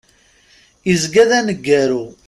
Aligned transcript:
Izga 0.91 1.23
d 1.29 1.31
aneggaru. 1.37 2.05